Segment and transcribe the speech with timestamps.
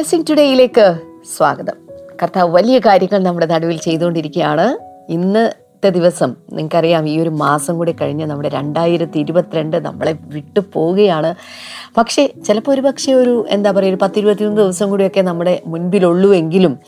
[0.00, 0.98] Blessing ടുഡേയിലേക്ക്
[1.36, 1.72] സ്വാഗതം.
[2.22, 4.78] കർത്താവ് വലിയ കാര്യങ്ങൾ നമ്മുടെ നടുവിൽ ചെയ്തുകൊണ്ടിരിക്കുകയാണ്.
[5.12, 11.34] ഇന്നത്തെ ദിവസം നിങ്ങൾക്കറിയാം ഈ ഒരു മാസം കൂടി കഴിഞ്ഞ് നമ്മുടെ രണ്ടായിരത്തി ഇരുപത്തിരണ്ട് നമ്മളെ വിട്ടു പോവുകയാണ്.
[11.96, 16.78] പക്ഷേ ചിലപ്പോൾ ഒരു പക്ഷേ ഒരു എന്താ പറയുക ഒരു പത്തിരുപത്തിമൂന്ന് ദിവസം കൂടിയൊക്കെ നമ്മുടെ മുൻപിലുള്ളൂ എങ്കിലും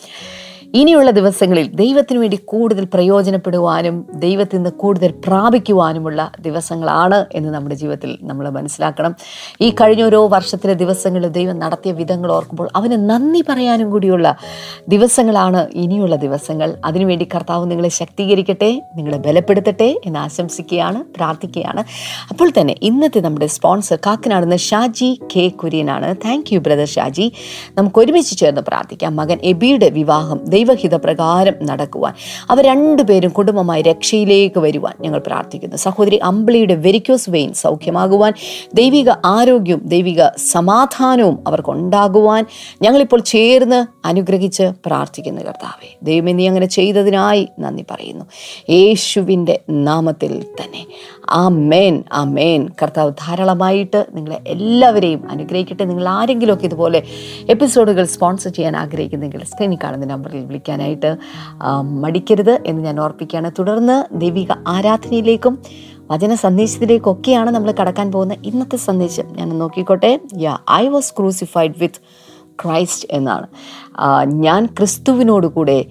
[0.74, 8.48] ഇനിയുള്ള ദിവസങ്ങളിൽ ദൈവത്തിന് വേണ്ടി കൂടുതൽ പ്രയോജനപ്പെടുവാനും ദൈവത്തിൽ നിന്ന് കൂടുതൽ പ്രാപിക്കുവാനുമുള്ള ദിവസങ്ങളാണ് എന്ന് നമ്മുടെ ജീവിതത്തിൽ നമ്മൾ
[8.48, 9.16] മനസ്സിലാക്കണം.
[9.60, 14.36] ഈ കഴിഞ്ഞ ഓരോ വർഷത്തിലെ ദിവസങ്ങളിൽ ദൈവം നടത്തിയ വിധങ്ങൾ ഓർക്കുമ്പോൾ അവന് നന്ദി പറയാനും കൂടിയുള്ള
[14.88, 16.74] ദിവസങ്ങളാണ് ഇനിയുള്ള ദിവസങ്ങൾ.
[16.84, 21.84] അതിനുവേണ്ടി കർത്താവ് നിങ്ങളെ ശക്തീകരിക്കട്ടെ നിങ്ങളെ ബലപ്പെടുത്തട്ടെ എന്ന് ആശംസിക്കുകയാണ് പ്രാർത്ഥിക്കുകയാണ്.
[22.30, 26.16] അപ്പോൾ തന്നെ ഇന്നത്തെ നമ്മുടെ സ്പോൺസർ കാക്കനാടുന്ന Shaji K കുര്യനാണ്.
[26.16, 27.32] Thank you brother Shaji.
[27.76, 29.16] നമുക്ക് ഒരുമിച്ച് ചേർന്ന് പ്രാർത്ഥിക്കാം.
[29.16, 32.14] മകൻ എബിയുടെ വിവാഹം ദൈവഹിത പ്രകാരം നടക്കുവാൻ.
[32.50, 35.76] അവർ രണ്ടുപേരും കുടുംബമായി രക്ഷയിലേക്ക് വരുവാൻ ഞങ്ങൾ പ്രാർത്ഥിക്കുന്നു.
[35.76, 38.32] സഹോദരി അമ്പിളിയുടെ വെരിക്കോസ് വെയിൻ സൗഖ്യമാകുവാൻ
[38.74, 42.46] ദൈവിക ആരോഗ്യവും ദൈവിക സമാധാനവും അവർക്കുണ്ടാകുവാൻ
[42.82, 45.96] ഞങ്ങളിപ്പോൾ ചേർന്ന് അനുഗ്രഹിച്ച് പ്രാർത്ഥിക്കുന്നു കർത്താവെ.
[46.02, 48.24] ദൈവം നീ അങ്ങനെ ചെയ്തതിനായി നന്ദി പറയുന്നു.
[48.70, 50.86] യേശുവിന്റെ നാമത്തിൽ തന്നെ.
[51.32, 55.84] ആ മേൻ ആ മേൻ കർത്താവ് ധാരാളമായിട്ട് നിങ്ങളെ എല്ലാവരെയും അനുഗ്രഹിക്കട്ടെ.
[55.84, 57.02] നിങ്ങൾ ആരെങ്കിലുമൊക്കെ ഇതുപോലെ
[57.48, 61.16] എപ്പിസോഡുകൾ സ്പോൺസർ ചെയ്യാൻ ആഗ്രഹിക്കുന്നെങ്കിൽ സ്ക്രീനിൽ കാണുന്ന നമ്പറിൽ വിളിക്കാനായിട്ട്
[62.04, 63.50] മടിക്കരുത് എന്ന് ഞാൻ ഓർപ്പിക്കുകയാണ്.
[63.58, 65.58] തുടർന്ന് ദൈവിക ആരാധനയിലേക്കും
[66.10, 69.24] വചന സന്ദേശത്തിലേക്കൊക്കെയാണ് നമ്മൾ കടക്കാൻ പോകുന്ന ഇന്നത്തെ സന്ദേശം.
[69.36, 70.20] ഞാൻ നോക്കിക്കോട്ടെ.
[70.40, 72.00] Yeah I was crucified with
[72.64, 73.46] Christ എന്നാണ്.
[74.24, 75.84] ഞാൻ ക്രിസ്തുവിനോട് കൂടെ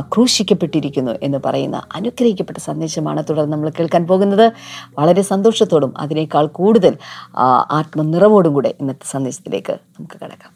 [0.00, 4.52] ക്രൂശിക്കപ്പെട്ടിരിക്കുന്നു എന്ന് പറയുന്ന അനുഗ്രഹിക്കപ്പെട്ട സന്ദേശമാണ് തുടർന്ന് നമ്മൾ കേൾക്കാൻ പോകുന്നത്.
[4.98, 6.96] വളരെ സന്തോഷത്തോടും അതിനേക്കാൾ കൂടുതൽ
[7.70, 10.52] ആത്മനിറവോടും കൂടെ ഇന്നത്തെ സന്ദേശത്തിലേക്ക് നമുക്ക് കിടക്കാം.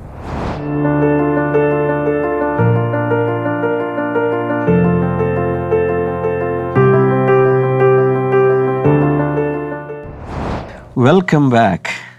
[10.98, 12.10] വെൽക്കം ബാക്ക്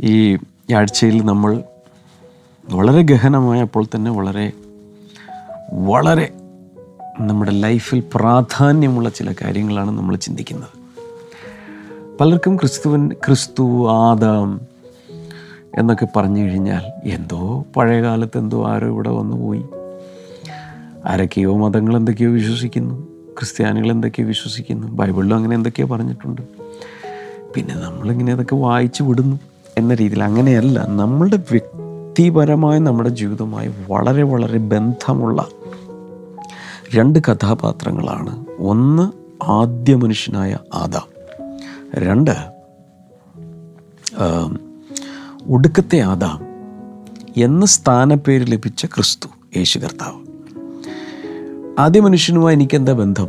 [0.00, 0.34] ഈ
[0.76, 1.62] ആഴ്ചയിൽ നമ്മൾ
[2.70, 4.52] വളരെ ഗഹനമായപ്പോൾ തന്നെ വളരെ
[5.72, 6.32] വളരെ
[7.20, 10.68] നമ്മുടെ ലൈഫിൽ പ്രാധാന്യമുള്ള ചില കാര്യങ്ങളാണ് നമ്മൾ ചിന്തിക്കുന്നത്.
[12.20, 14.60] പലർക്കും ക്രിസ്തുവൻ ക്രിസ്തു ആദാം
[15.78, 19.64] എന്നൊക്കെ പറഞ്ഞു കഴിഞ്ഞാൽ എന്തോ പഴയ കാലത്ത് എന്തോ ആരോ ഇവിടെ വന്നു പോയി.
[21.04, 22.94] ആരൊക്കെയോ മതങ്ങൾ എന്തൊക്കെയോ വിശ്വസിക്കുന്നു
[23.38, 26.42] ക്രിസ്ത്യാനികൾ എന്തൊക്കെയോ വിശ്വസിക്കുന്നു ബൈബിളിലും അങ്ങനെ എന്തൊക്കെയോ പറഞ്ഞിട്ടുണ്ട്.
[27.54, 29.36] പിന്നെ നമ്മളിങ്ങനെ അതൊക്കെ വായിച്ചു വിടുന്നു
[29.78, 35.46] എന്ന രീതിയിൽ അങ്ങനെയല്ല നമ്മളുടെ വ്യക്തിപരമായ നമ്മുടെ ജീവിതമായി വളരെ വളരെ ബന്ധമുള്ള
[36.94, 38.44] രണ്ട് കഥാപാത്രങ്ങളാണ്.
[38.58, 39.12] ഒന്ന്
[39.50, 41.08] ആദ്യ മനുഷ്യനായ ആദാം.
[41.94, 42.52] രണ്ട്
[45.46, 46.44] ഒടുക്കത്തെ ആദാം
[47.36, 50.20] എന്ന സ്ഥാനപ്പേര് ലഭിച്ച ക്രിസ്തു യേശു കർത്താവ്.
[51.78, 53.28] ആദ്യ മനുഷ്യനുമായി എനിക്കെന്താ ബന്ധം?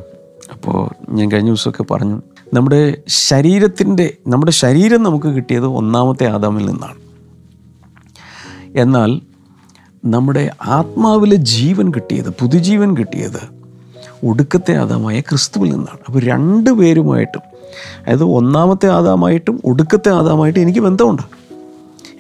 [0.54, 2.22] അപ്പോൾ ഞാൻ കഴിഞ്ഞ ദിവസമൊക്കെ പറഞ്ഞു
[2.54, 7.00] നമ്മുടെ ശരീരത്തിന്റെ നമ്മുടെ ശരീരം നമുക്ക് കിട്ടിയത് ഒന്നാമത്തെ ആദാമിൽ നിന്നാണ്.
[8.80, 9.22] എന്നാൽ
[10.06, 13.64] നമ്മുടെ ആത്മാവിലെ ജീവൻ കിട്ടിയത് പുതുജീവൻ കിട്ടിയത്
[14.26, 15.98] ഒടുക്കത്തെ ആദാമായ ക്രിസ്തുവിൽ നിന്നാണ്.
[16.08, 17.42] അപ്പോൾ രണ്ട് പേരുമായിട്ടും
[18.02, 21.22] അതായത് ഒന്നാമത്തെ ആദാമായിട്ടും ഒടുക്കത്തെ ആദാമായിട്ടും എനിക്ക് ബന്ധമുണ്ട്.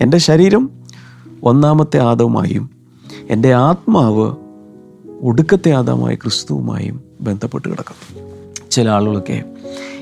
[0.01, 0.69] എന്റെ ശരീരം
[1.43, 2.69] ഒന്നാമത്തെ ആദവുമായും
[3.29, 4.35] എന്റെ ആത്മാവ്
[5.21, 8.31] ഒടുക്കത്തെ ആദാമായ ക്രിസ്തുവുമായും ബന്ധപ്പെട്ട് കിടക്കുന്നു.
[8.71, 9.43] ചില ആളുകളൊക്കെ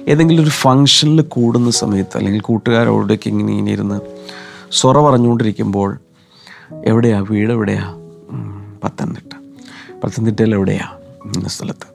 [0.07, 4.01] ഏതെങ്കിലും ഒരു ഫങ്ഷനിൽ കൂടുന്ന സമയത്ത് അല്ലെങ്കിൽ കൂട്ടുകാരോടൊക്കെ ഇങ്ങനെ ഇങ്ങനെ ഇരുന്ന്
[4.71, 5.99] സ്വറ പറഞ്ഞുകൊണ്ടിരിക്കുമ്പോൾ
[6.85, 7.25] എവിടെയാ?
[7.29, 7.95] വീട് എവിടെയാ?
[8.83, 9.33] പത്തനംതിട്ട.
[10.03, 10.97] പത്തനംതിട്ടയിൽ എവിടെയാ?
[11.25, 11.87] ഇന്ന സ്ഥലത്ത്.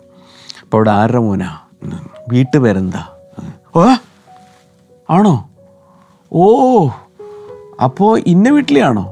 [0.62, 1.58] അപ്പോൾ അവിടെ ആരുടെ മോനാ?
[1.82, 3.06] വീട്ടു വീട്ടുപേരെന്താ?
[3.76, 3.84] ഓ
[5.10, 5.48] ആണോ?
[6.32, 6.88] ഓ
[7.84, 9.02] അപ്പോൾ ഇന്ന വീട്ടിലെയാണോ?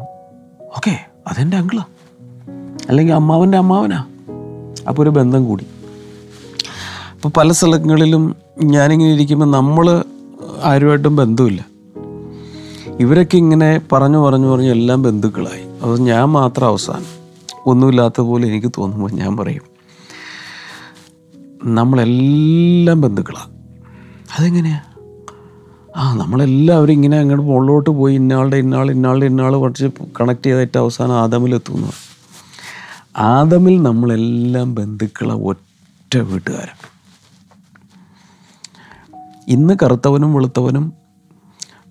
[0.63, 1.85] ഓക്കെ അതെന്റെ അങ്കിളാ.
[2.89, 4.05] അല്ലെങ്കിൽ അമ്മാവന്റെ അമ്മാവനാ.
[4.89, 5.67] അപ്പോൾ ഒരു ബന്ധം കൂടി.
[7.15, 10.05] അപ്പോൾ പല സ്ഥലങ്ങളിലും ഞാനിങ്ങനെ ഇരിക്കുമ്പോൾ നമ്മൾ
[10.63, 11.74] ആരുമായിട്ടും ബന്ധമില്ല.
[13.01, 15.65] ഇവരൊക്കെ ഇങ്ങനെ പറഞ്ഞു പറഞ്ഞു പറഞ്ഞു എല്ലാം ബന്ധുക്കളായി.
[15.83, 17.07] അത് ഞാൻ മാത്രം അവസാനം.
[17.67, 19.63] ഒന്നുമില്ലാത്ത പോലെ എനിക്ക് തോന്നുമ്പോൾ ഞാൻ പറയും
[21.65, 23.53] നമ്മളെല്ലാം ബന്ധുക്കളാണ്
[24.39, 24.95] അതെങ്ങനെയാണ്
[25.97, 29.91] ആ നമ്മളെല്ലാവരും ഇങ്ങനെ അങ്ങോട്ട് മുകളിലോട്ട് പോയി ഇന്നയാളുടെ ഇന്നാൾ ഇന്നാളുടെ ഇന്നാൾ കുറച്ച്
[30.21, 31.93] കണക്ട് ചെയ്തിട്ട് അവസാനം ആദമിലെത്തുന്നു
[33.17, 36.79] ആദമിൽ നമ്മളെല്ലാം ബന്ധുക്കളെ ഒറ്റ വീട്ടുകാരൻ
[39.49, 40.93] ഇന്ന് കറുത്തവനും വെളുത്തവനും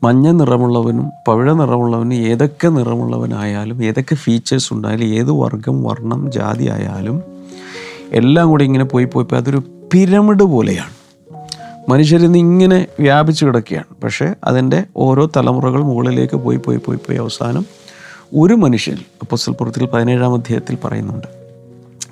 [0.03, 7.23] മഞ്ഞ നിറമുള്ളവനും പവിഴ നിറമുള്ളവനും ഏതൊക്കെ നിറമുള്ളവനായാലും ഏതൊക്കെ ഫീച്ചേഴ്സ് ഉണ്ടായാലും ഏത് വർഗം വർണം ജാതി ആയാലും
[8.11, 9.63] എല്ലാം കൂടി ഇങ്ങനെ പോയി പോയി പോയി അതൊരു
[9.93, 10.91] പിരമിഡ് പോലെയാണ്.
[11.91, 14.01] മനുഷ്യരിന്ന് ഇങ്ങനെ വ്യാപിച്ചു കിടക്കുകയാണ്.
[14.03, 17.65] പക്ഷേ അതിന്റെ ഓരോ തലമുറകൾ മുകളിലേക്ക് പോയി പോയി പോയി പോയി അവസാനം
[18.35, 21.27] ഒരു മനുഷ്യൻ അപ്പോസ്തലപ്പുറത്തിൽ പതിനേഴാം അധ്യായത്തിൽ പറയുന്നുണ്ട്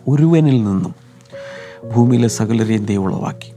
[0.07, 0.95] ഒരുവനിൽ നിന്നും
[1.95, 3.51] ഭൂമിയിലെ സകലരെയും ദൈവം ഉളവാക്കി.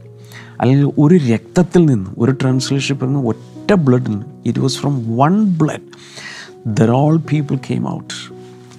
[0.61, 5.81] അല്ലെങ്കിൽ ഒരു രക്തത്തിൽ നിന്നും ഒരു ട്രാൻസ്ലേഷൻ പറഞ്ഞ ഒറ്റ ബ്ലഡിൽ നിന്ന് it was from one blood
[6.67, 8.35] there all people came out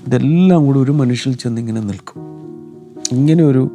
[0.06, 2.22] ഇതെല്ലാം കൂടി ഒരു മനുഷ്യൽ ചെന്ന് ഇങ്ങനെ നിൽക്കും.
[3.12, 3.70] ഇങ്ങനെ ഒരു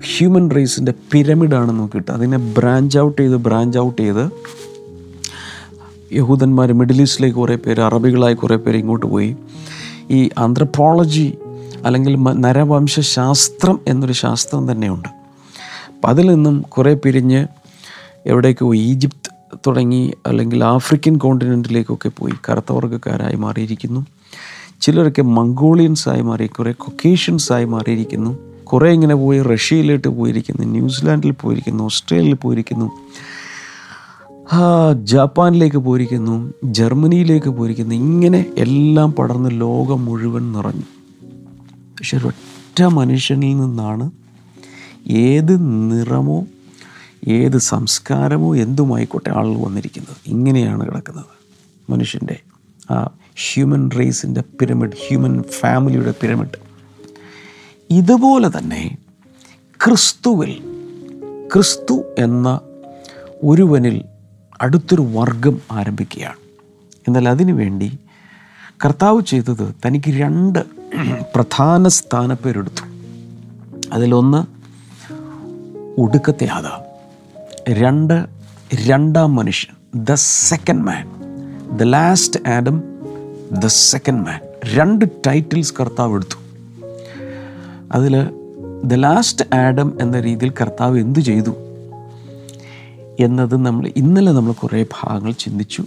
[0.00, 2.14] ഹ്യൂമൻ റേസിന്റെ പിരമിഡാണ് നമുക്ക് കിട്ടുക.
[2.14, 4.30] അതിനെ ബ്രാഞ്ച് ഔട്ട് ചെയ്ത് ബ്രാഞ്ച് ഔട്ട് ചെയ്ത്
[6.12, 9.36] യഹൂദന്മാർ മിഡിൽ ഈസ്റ്റിലേക്ക് കുറേ പേര് അറബികളായി കുറേ പേര് ഇങ്ങോട്ട് പോയി.
[10.10, 11.34] ഈ ആന്ത്രപ്പോളജി
[11.84, 15.08] അല്ലെങ്കിൽ നരവംശാസ്ത്രം എന്നൊരു ശാസ്ത്രം തന്നെയുണ്ട്.
[15.88, 17.46] അപ്പം അതിൽ നിന്നും കുറേ പിരിഞ്ഞ്
[18.26, 24.06] എവിടേക്ക് പോയി ഈജിപ്ത് തുടങ്ങി അല്ലെങ്കിൽ ആഫ്രിക്കൻ കോണ്ടിനെന്റിലേക്കൊക്കെ പോയി കറുത്തവർഗക്കാരായി മാറിയിരിക്കുന്നു.
[24.80, 28.38] ചിലരൊക്കെ മംഗോളിയൻസായി മാറി കുറേ കൊക്കേഷ്യൻസായി മാറിയിരിക്കുന്നു.
[28.64, 32.90] കുറേ ഇങ്ങനെ പോയി റഷ്യയിലോട്ട് പോയിരിക്കുന്നു ന്യൂസിലാൻഡിൽ പോയിരിക്കുന്നു ഓസ്ട്രേലിയയിൽ പോയിരിക്കുന്നു.
[35.02, 37.94] ജാപ്പാനിലേക്ക് പോയിരിക്കുന്നു ജർമ്മനിയിലേക്ക് പോയിരിക്കുന്നു.
[37.94, 40.82] ഇങ്ങനെ എല്ലാം പടർന്ന് ലോകം മുഴുവൻ നിറഞ്ഞു.
[41.98, 44.10] പക്ഷെ ഒരൊറ്റ മനുഷ്യനിൽ നിന്നാണ്
[45.10, 45.56] ഏത്
[45.90, 46.46] നിറമോ
[47.26, 50.16] ഏത് സംസ്കാരമോ എന്തുമായിക്കോട്ടെ ആളുകൾ വന്നിരിക്കുന്നത്.
[50.26, 51.24] ഇങ്ങനെയാണ് കിടക്കുന്നത്.
[51.90, 52.40] മനുഷ്യന്റെ
[52.90, 56.68] ആ ഹ്യൂമൻ റേസിന്റെ പിരമിഡ് ഹ്യൂമൻ ഫാമിലിയുടെ പിരമിഡ്
[57.90, 58.98] ഇതുപോലെ തന്നെ
[59.84, 60.62] ക്രിസ്തുവിൽ
[61.54, 62.60] ക്രിസ്തു എന്ന
[63.42, 64.04] ഒരുവനിൽ
[64.60, 66.36] അടുത്തൊരു വർഗം ആരംഭിക്കുകയാണ്.
[67.08, 67.98] എന്നാൽ അതിനുവേണ്ടി
[68.84, 70.58] കർത്താവ് ചെയ്തത് തനിക്ക് രണ്ട്
[71.34, 72.82] പ്രധാന സ്ഥാനപ്പേരെടുത്തു.
[73.92, 74.58] അതിലൊന്ന്
[76.00, 76.87] ഒടുക്കത്തെ ആദാം.
[77.70, 78.26] രണ്ട്
[78.86, 80.04] രണ്ടാം മനുഷ്യൻ.
[80.04, 81.08] The second man
[81.76, 82.82] the last Adam
[83.52, 84.40] the second man
[84.74, 86.36] രണ്ട് ടൈറ്റിൽസ് കർത്താവ് എടുത്തു.
[87.92, 88.30] അതിൽ
[88.84, 91.50] ദ ലാസ്റ്റ് ആഡം എന്ന രീതിയിൽ കർത്താവ് എന്തു ചെയ്തു?
[93.20, 95.84] എന്നത് നമ്മൾ ഇന്നലെ നമ്മൾ കുറേ ഭാഗങ്ങൾ ചിന്തിച്ചു.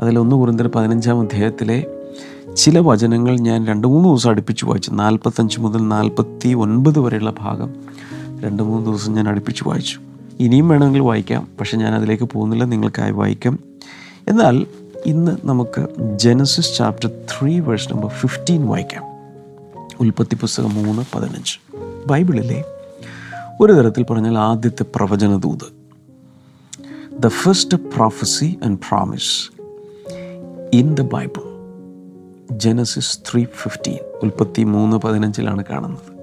[0.00, 1.86] അതിലൊന്ന് കുറിന്തർ പതിനഞ്ചാം അധ്യായത്തിലെ
[2.56, 4.90] ചില വചനങ്ങൾ ഞാൻ രണ്ട് മൂന്ന് ദിവസം അടുപ്പിച്ച് വായിച്ചു.
[4.90, 7.74] നാൽപ്പത്തഞ്ച് മുതൽ നാൽപ്പത്തി ഒൻപത് വരെയുള്ള ഭാഗം
[8.40, 9.98] രണ്ട് മൂന്ന് ദിവസം ഞാൻ അടുപ്പിച്ച് വായിച്ചു.
[10.40, 11.48] ഇനിയും വേണമെങ്കിൽ വായിക്കാം.
[11.60, 12.64] പക്ഷേ ഞാൻ അതിലേക്ക് പോകുന്നില്ല.
[12.64, 13.58] നിങ്ങൾക്കായി വായിക്കാം.
[14.28, 14.66] എന്നാൽ
[15.06, 15.86] ഇന്ന് നമുക്ക്
[16.16, 19.02] Genesis chapter three verse number fifteen വായിക്കാം.
[20.00, 21.76] ഉൽപ്പത്തി പുസ്തകം മൂന്ന് പതിനഞ്ച്.
[22.06, 22.64] ബൈബിളിലെ
[23.60, 25.84] ഒരു തരത്തിൽ പറഞ്ഞാൽ ആദ്യത്തെ പ്രവചന ദൂത്.
[27.18, 29.50] The first prophecy and promise
[30.76, 31.54] in the Bible
[32.58, 36.13] Genesis three fifteen ഉൽപ്പത്തി മൂന്ന് പതിനഞ്ചിലാണ് കാണുന്നത്.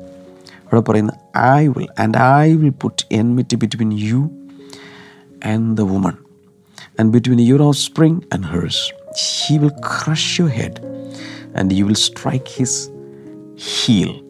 [0.71, 4.29] അവിടെ പറയുന്നത് I will and I will put enmity between you
[5.45, 6.13] and the woman
[6.99, 8.93] and between your offspring and hers
[9.47, 10.79] he will crush your head
[11.57, 12.89] and you will strike his
[13.85, 14.21] heel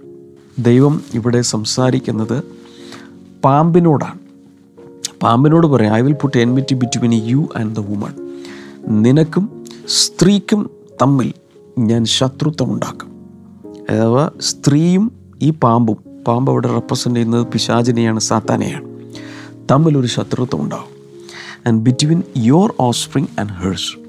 [0.59, 2.43] ദൈവം ഇവിടെ സംസാരിക്കുന്നത്
[3.43, 4.19] പാമ്പിനോടാണ്.
[5.21, 8.13] പാമ്പിനോട് പറയാം I will put enmity between you and the woman
[8.87, 10.69] നിനക്കും സ്ത്രീക്കും
[11.01, 11.33] തമ്മിൽ
[11.79, 13.09] ഞാൻ ശത്രുത്വം ഉണ്ടാക്കും.
[13.89, 15.11] അഥവാ സ്ത്രീയും
[15.41, 18.85] ഈ പാമ്പും പാമ്പ് അവിടെ റെപ്രസെന്റ് ചെയ്യുന്നത് പിശാചിനെയാണ് സാത്താനെയാണ്.
[19.71, 20.85] തമ്മിലൊരു ശത്രുത്വം ഉണ്ടാവും.
[21.67, 23.99] And between your offspring and hers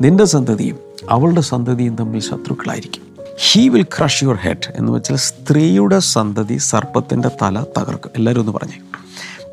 [0.00, 0.76] നിന്റെ സന്തതിയും
[1.10, 3.02] അവളുടെ സന്തതിയും തമ്മിൽ ശത്രുക്കളായിരിക്കും.
[3.38, 8.10] He will crush your head എന്ന് വെച്ചാൽ സ്ത്രീയുടെ സന്തതി സർപ്പത്തിന്റെ തല തകർക്കും.
[8.16, 8.80] എല്ലാവരും ഒന്ന് പറഞ്ഞേ.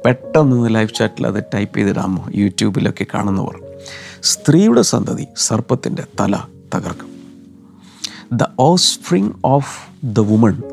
[0.05, 2.25] പെട്ടെന്ന് ലൈവ് ചാറ്റിൽ അത് ടൈപ്പ് ചെയ്തിടാമോ?
[2.35, 3.59] യൂട്യൂബിലൊക്കെ കാണുന്നവർ.
[4.23, 6.35] സ്ത്രീയുടെ സന്തതി സർപ്പത്തിന്റെ തല
[6.75, 7.09] തകർക്കും.
[8.31, 10.70] The offspring of the woman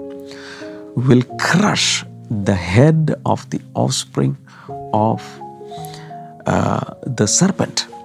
[0.97, 4.35] will crush the head of the offspring
[4.95, 5.49] of
[7.09, 7.99] the serpent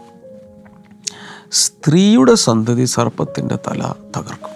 [1.51, 4.49] സ്ത്രീയുടെ സന്തതി സർപ്പത്തിന്റെ തല തകർക്കും.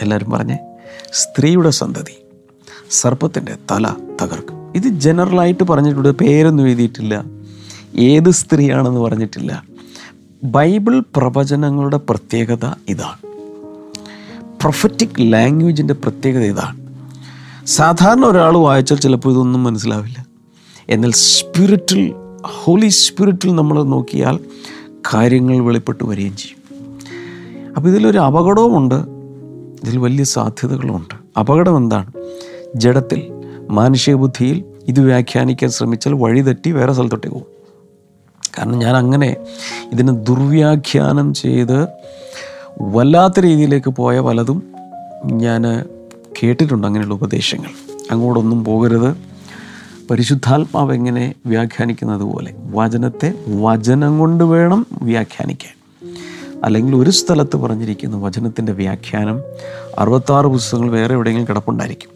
[0.00, 0.58] എല്ലാവരും പറഞ്ഞേ?
[1.12, 2.24] സ്ത്രീയുടെ സന്തതി
[2.90, 4.72] സർപ്പത്തിന്റെ തല തകർക്കും.
[4.76, 6.08] ഇത് ജനറലായിട്ട് പറഞ്ഞിട്ടുണ്ട്.
[6.08, 7.24] പേരൊന്നും എഴുതിയിട്ടില്ല.
[7.98, 9.62] ഏത് സ്ത്രീയാണെന്ന് പറഞ്ഞിട്ടില്ല.
[10.44, 13.16] ബൈബിൾ പ്രവചനങ്ങളുടെ പ്രത്യേകത ഇതാണ്.
[14.60, 16.89] പ്രൊഫറ്റിക് ലാംഗ്വേജിന്റെ പ്രത്യേകത ഇതാണ്.
[17.66, 20.26] സാധാരണ ഒരാൾ വായിച്ചാൽ ചിലപ്പോൾ ഇതൊന്നും മനസ്സിലാവില്ല.
[20.88, 24.38] എന്നാൽ സ്പിരിറ്റിൽ ഹോളി സ്പിരിറ്റിൽ നമ്മൾ നോക്കിയാൽ
[25.14, 26.60] കാര്യങ്ങൾ വെളിപ്പെട്ട് വരികയും ചെയ്യും.
[27.76, 28.94] അപ്പോൾ ഇതിലൊരു അപകടവുമുണ്ട്.
[29.84, 31.38] ഇതിൽ വലിയ സാധ്യതകളുമുണ്ട്.
[31.38, 32.12] അപകടം എന്താണ്?
[32.74, 33.22] ജഡത്തിൽ
[33.70, 37.60] മാനുഷിക ബുദ്ധിയിൽ ഇത് വ്യാഖ്യാനിക്കാൻ ശ്രമിച്ചാൽ വഴിതെറ്റി വേറെ സ്ഥലത്തോട്ടേക്ക് പോകും.
[38.58, 39.36] കാരണം ഞാൻ അങ്ങനെ
[39.92, 41.86] ഇതിനെ ദുർവ്യാഖ്യാനം ചെയ്ത്
[42.80, 44.62] വല്ലാത്ത രീതിയിലേക്ക് പോയ പലതും
[45.24, 45.84] ഞാൻ
[46.42, 47.70] കേട്ടിട്ടുണ്ട് അങ്ങനെയുള്ള ഉപദേശങ്ങൾ.
[48.10, 49.16] അങ്ങോട്ടൊന്നും പോകരുത്.
[50.10, 55.80] പരിശുദ്ധാത്മാവ് എങ്ങനെ വ്യാഖ്യാനിക്കുന്നത് പോലെ വചനത്തെ വചനം കൊണ്ട് വേണം വ്യാഖ്യാനിക്കാൻ.
[56.64, 59.40] അല്ലെങ്കിൽ ഒരു സ്ഥലത്ത് പറഞ്ഞിരിക്കുന്ന വചനത്തിന്റെ വ്യാഖ്യാനം
[59.98, 62.10] അറുപത്താറ് പുസ്തകങ്ങൾ വേറെ എവിടെയെങ്കിലും കിടപ്പുണ്ടായിരിക്കും.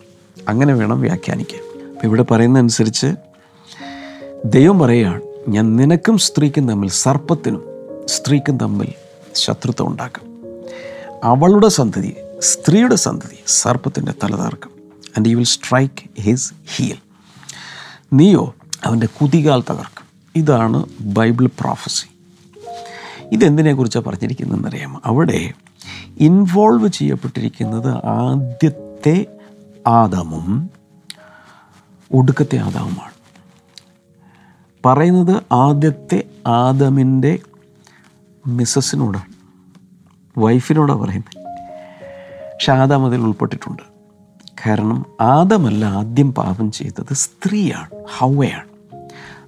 [0.49, 1.90] അങ്ങനെ വേണം വ്യാഖ്യാനിക്കാൻ.
[1.92, 3.06] അപ്പോൾ ഇവിടെ പറയുന്നതനുസരിച്ച്
[4.44, 7.64] ദൈവം പറയുകയാണ് ഞാൻ നിനക്കും സ്ത്രീക്കും തമ്മിൽ സർപ്പത്തിനും
[8.06, 8.88] സ്ത്രീക്കും തമ്മിൽ
[9.35, 10.23] ശത്രുത്വം ഉണ്ടാക്കും.
[11.25, 14.73] അവളുടെ സന്തതി സ്ത്രീയുടെ സന്തതി സർപ്പത്തിന്റെ തല തകർക്കും
[15.17, 16.99] and you will strike his heel
[18.13, 20.05] നീയോ അവന്റെ കുതികാൽ തകർക്കും.
[20.35, 22.09] ഇതാണ് ബൈബിൾ പ്രോഫസി
[23.33, 25.01] ഇതെന്തിനെക്കുറിച്ചാണ് പറഞ്ഞിരിക്കുന്നതെന്നറിയാം?
[25.05, 25.53] അവിടെ
[26.21, 29.27] ഇൻവോൾവ് ചെയ്യപ്പെട്ടിരിക്കുന്നത് ആദ്യത്തെ
[29.87, 30.71] ആദമും
[32.11, 33.13] ഒടുക്കത്തെ ആദാമുമാണ്
[34.85, 37.39] പറയുന്നത് ആദ്യത്തെ ആദമിന്റെ
[38.47, 39.33] മിസ്സസിനോടാണ്
[40.39, 41.44] വൈഫിനോടാണ് പറയുന്നത്
[42.55, 43.83] പക്ഷെ അതിൽ ഉൾപ്പെട്ടിട്ടുണ്ട്.
[44.67, 48.69] കാരണം ആദമല്ല ആദ്യം പാപം ചെയ്തത് സ്ത്രീയാണ് ഹവയാണ്.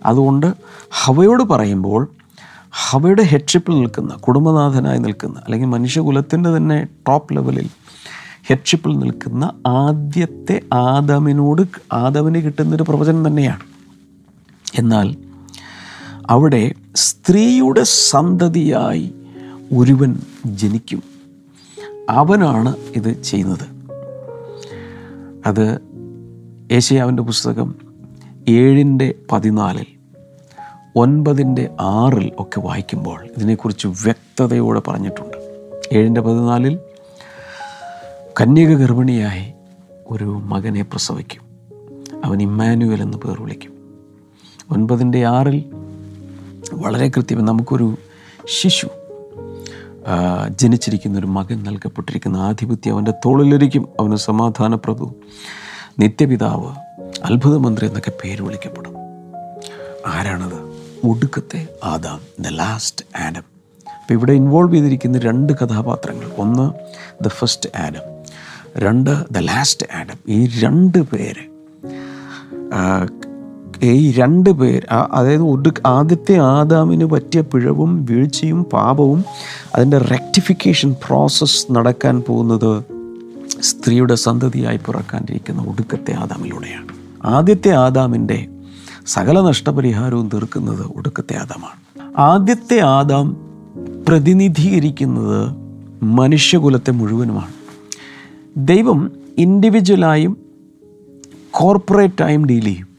[0.06, 0.54] അതുകൊണ്ട്
[0.90, 2.10] ഹവയോട് പറയുമ്പോൾ
[2.70, 7.68] ഹവയുടെ ഹെഡ്ഷിപ്പിൽ നിൽക്കുന്ന കുടുംബനാഥനായി നിൽക്കുന്ന അല്ലെങ്കിൽ മനുഷ്യകുലത്തിന്റെ തന്നെ ടോപ്പ് ലെവലിൽ
[8.46, 13.60] ഹെഡ്ഷിപ്പിൽ നിൽക്കുന്ന ആദ്യത്തെ ആദമിനോട് ആദമിന് കിട്ടുന്നൊരു പ്രവചനം തന്നെയാണ്.
[14.78, 15.16] എന്നാൽ
[16.30, 19.14] അവിടെ സ്ത്രീയുടെ സന്തതിയായി
[19.76, 21.15] ഒരുവൻ ജനിക്കും.
[22.10, 23.76] അവനാണ് ഇത് ചെയ്യുന്നത്.
[25.46, 25.80] അത്
[26.72, 27.74] ഏഷ്യാവിന്റെ പുസ്തകം
[28.48, 29.86] ഏഴിന്റെ പതിനാലിൽ
[30.96, 35.36] ഒൻപതിന്റെ ആറിൽ ഒക്കെ വായിക്കുമ്പോൾ ഇതിനെക്കുറിച്ച് വ്യക്തതയോടെ പറഞ്ഞിട്ടുണ്ട്.
[35.92, 36.78] ഏഴിന്റെ പതിനാലിൽ
[38.40, 39.52] കന്യക ഗർഭിണിയായി
[40.10, 41.42] ഒരു മകനെ പ്രസവിക്കും.
[42.24, 43.72] അവൻ ഇമ്മാനുവൽ എന്ന് പേർ വിളിക്കും.
[44.70, 45.64] ഒൻപതിന്റെ ആറിൽ
[46.72, 47.96] വളരെ കൃത്യം നമുക്കൊരു
[48.60, 48.88] ശിശു
[50.48, 53.88] ജനിച്ചിരിക്കുന്ന ഒരു മകൻ നൽകപ്പെട്ടിരിക്കുന്ന ആധിപത്യം അവന്റെ തോളിലിരിക്കും.
[54.00, 55.14] അവന് സമാധാന പ്രഭു
[55.98, 56.74] നിത്യപിതാവ്
[57.24, 58.94] അത്ഭുതമന്ത്രി എന്നൊക്കെ പേര് വിളിക്കപ്പെടും.
[60.06, 60.76] ആരാണത്?
[61.04, 63.42] ഒടുക്കത്തെ ആദാം ദ ലാസ്റ്റ് ആഡം
[63.88, 66.30] അപ്പോൾ ഇവിടെ ഇൻവോൾവ് ചെയ്തിരിക്കുന്ന രണ്ട് കഥാപാത്രങ്ങൾ.
[66.38, 66.72] ഒന്ന്
[67.24, 68.16] ദ ഫസ്റ്റ് ആഡം
[68.76, 71.56] രണ്ട് ദ ലാസ്റ്റ് ആഡം ഈ രണ്ട് പേര്
[73.82, 79.24] ഈ രണ്ട് പേർ അതായത് ഒരു ആദ്യത്തെ ആദാമിന് പറ്റിയ പിഴവും വീഴ്ചയും പാപവും
[79.74, 82.82] അതിന്റെ റെക്ടിഫിക്കേഷൻ പ്രോസസ്സ് നടക്കാൻ പോകുന്നത്
[83.60, 86.88] സ്ത്രീയുടെ സന്തതിയായി പിറക്കാനിരിക്കുന്ന ഒടുക്കത്തെ ആദാമിലൂടെയാണ്.
[87.24, 88.46] ആദ്യത്തെ ആദാമിന്റെ
[89.06, 92.10] സകല നഷ്ടപരിഹാരവും തീർക്കുന്നത് ഒടുക്കത്തെ ആദാമാണ്.
[92.18, 93.36] ആദ്യത്തെ ആദാം
[94.08, 95.52] പ്രതിനിധീകരിക്കുന്നത്
[96.04, 97.52] മനുഷ്യകുലത്തെ മുഴുവനുമാണ്.
[98.56, 100.36] ദൈവം ഇൻഡിവിജ്വലായും
[101.50, 102.95] കോർപ്പറേറ്റായും ഡീൽ ചെയ്യും.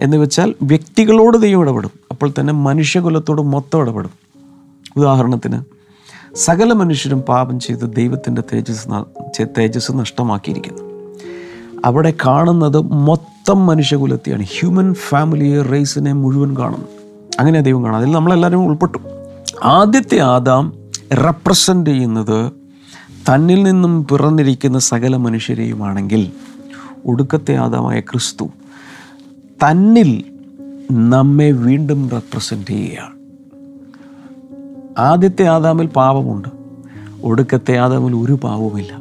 [0.00, 1.90] എന്ന് വെച്ചാൽ വ്യക്തികളോട് ദൈവം ഇടപെടും.
[2.10, 4.10] അപ്പോൾ തന്നെ മനുഷ്യകുലത്തോട് മൊത്തം ഇടപെടും.
[4.96, 5.62] ഉദാഹരണത്തിന്
[6.36, 10.82] സകല മനുഷ്യരും പാപം ചെയ്ത് ദൈവത്തിന്റെ തേജസ് തേജസ് നഷ്ടമാക്കിയിരിക്കുന്നു.
[11.84, 14.42] അവിടെ കാണുന്നത് മൊത്തം മനുഷ്യകുലത്തെയാണ്.
[14.42, 16.86] ഹ്യൂമൻ ഫാമിലിയെ റേസിനെ മുഴുവൻ കാണുന്നു.
[17.40, 18.98] അങ്ങനെ ദൈവം കാണാം അതിൽ നമ്മളെല്ലാവരും ഉൾപ്പെട്ടു.
[19.64, 20.72] ആദ്യത്തെ ആദാം
[21.12, 22.52] റെപ്രസെന്റ് ചെയ്യുന്നത്
[23.28, 26.32] തന്നിൽ നിന്നും പിറന്നിരിക്കുന്ന സകല മനുഷ്യരെയുമാണെങ്കിൽ
[27.06, 28.48] ഒടുക്കത്തെ ആദാമായ ക്രിസ്തു
[29.62, 30.24] തന്നിൽ
[30.92, 33.14] നമ്മെ വീണ്ടും റെപ്രസെന്റ് ചെയ്യുകയാണ്.
[35.00, 36.48] ആദ്യത്തെ ആദാമിൽ പാപമുണ്ട്.
[37.22, 39.00] ഒടുക്കത്തെ ആദാമിൽ ഒരു പാപവുമില്ല.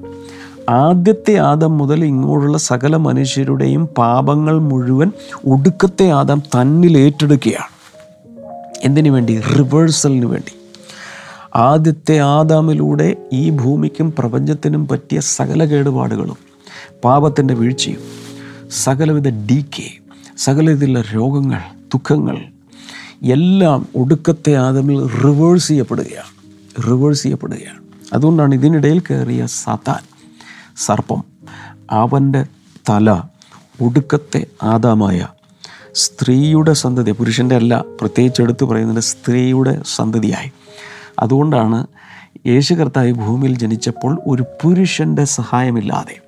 [0.69, 5.11] ആദ്യത്തെ ആദം മുതൽ ഇങ്ങോട്ടുള്ള സകല മനുഷ്യരുടെയും പാപങ്ങൾ മുഴുവൻ
[5.47, 7.73] ഒടുക്കത്തെ ആദാം തന്നിൽ ഏറ്റെടുക്കുകയാണ്.
[8.83, 9.39] എന്തിനു വേണ്ടി?
[9.39, 10.55] റിവേഴ്സലിന് വേണ്ടി.
[11.55, 16.37] ആദ്യത്തെ ആദാമിലൂടെ ഈ ഭൂമിക്കും പ്രപഞ്ചത്തിനും പറ്റിയ സകല കേടുപാടുകളും
[17.03, 17.97] പാപത്തിന്റെ വീഴ്ചയും
[18.71, 19.65] സകലവിധ ഡി
[20.37, 21.59] സകലവിധ രോഗങ്ങൾ
[21.93, 22.37] ദുഃഖങ്ങൾ
[23.23, 26.51] എല്ലാം ഒടുക്കത്തെ ആദമിൽ റിവേഴ്സ് ചെയ്യപ്പെടുകയാണ്.
[26.87, 27.83] റിവേഴ്സ് ചെയ്യപ്പെടുകയാണ്.
[28.13, 30.03] അതുകൊണ്ടാണ് ഇതിനിടയിൽ കയറിയ സതാൻ
[30.77, 31.23] സർപ്പം
[31.91, 32.45] അവന്റെ
[32.89, 33.21] തല
[33.81, 35.27] ഒടുക്കത്തെ ആദാമായ
[35.93, 40.51] സ്ത്രീയുടെ സന്തതി പുരുഷന്റെ അല്ല പ്രത്യേകിച്ച് എടുത്തു പറയുന്നത് സ്ത്രീയുടെ സന്തതിയായി.
[41.19, 41.87] അതുകൊണ്ടാണ്
[42.47, 46.19] യേശു കർത്താവ് ഭൂമിയിൽ ജനിച്ചപ്പോൾ ഒരു പുരുഷന്റെ സഹായമില്ലാതെ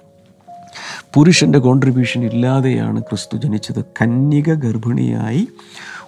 [1.15, 3.85] പുരുഷന്റെ കോൺട്രിബ്യൂഷൻ ഇല്ലാതെയാണ് ക്രിസ്തു ജനിച്ചത്.
[4.01, 5.47] കന്യക ഗർഭിണിയായി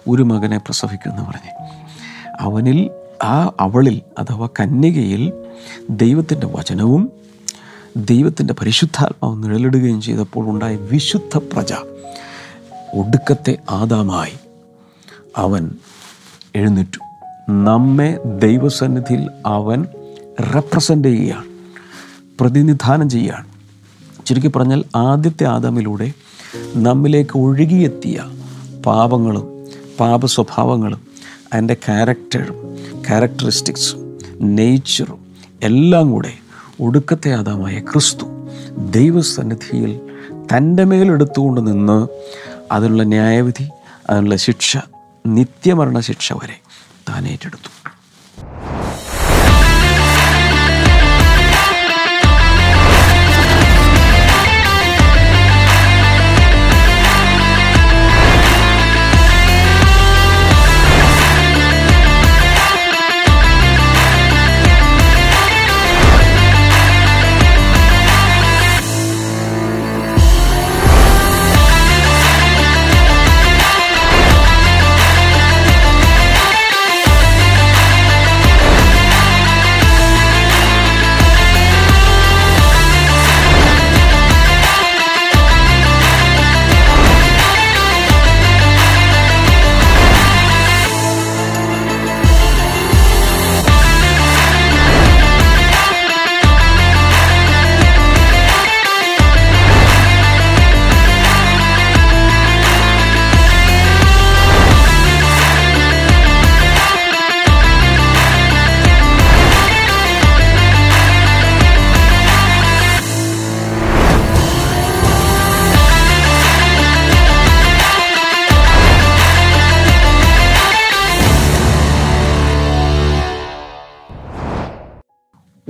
[0.08, 1.68] ഒരു മകനെ പ്രസവിക്കുമെന്ന് പറഞ്ഞ്.
[2.40, 2.90] അവനിൽ
[3.24, 5.32] ആ അവളിൽ അഥവാ കന്യകയിൽ
[5.90, 7.12] ദൈവത്തിന്റെ വചനവും
[7.96, 11.72] ദൈവത്തിന്റെ പരിശുദ്ധാത്മാവ് നിഴലിടുകയും ചെയ്തപ്പോൾ ഉണ്ടായ വിശുദ്ധ പ്രജ
[12.94, 14.32] ഒടുക്കത്തെ ആദാമായി
[15.36, 15.70] അവൻ
[16.56, 16.98] എഴുന്നേറ്റു.
[17.50, 19.86] നമ്മെ ദൈവസന്നിധിയിൽ അവൻ
[20.54, 21.44] റെപ്രസെന്റ് ചെയ്യുകയാണ്
[22.40, 23.57] പ്രതിനിധാനം ചെയ്യുകയാണ്.
[24.28, 26.12] ചുരുക്കി പറഞ്ഞാൽ ആദ്യത്തെ ആദമിലൂടെ
[26.76, 28.18] നമ്മിലേക്ക് ഒഴുകിയെത്തിയ
[28.86, 29.46] പാപങ്ങളും
[30.00, 31.00] പാപ സ്വഭാവങ്ങളും
[31.52, 32.58] അതിന്റെ ക്യാരക്ടറും
[33.08, 34.00] ക്യാരക്ടറിസ്റ്റിക്സും
[34.42, 35.20] നേച്ചറും
[35.62, 36.32] എല്ലാം കൂടെ
[36.80, 38.26] ഒടുക്കത്തെ ആദാമായ ക്രിസ്തു
[38.90, 39.92] ദൈവസന്നിധിയിൽ
[40.52, 41.98] തന്റെ മേലെടുത്തുകൊണ്ട് നിന്ന്
[42.72, 43.66] അതിനുള്ള ന്യായവിധി
[44.10, 44.76] അതിനുള്ള ശിക്ഷ
[45.26, 46.56] നിത്യമരണ ശിക്ഷ വരെ
[47.08, 47.70] താൻ ഏറ്റെടുത്തു.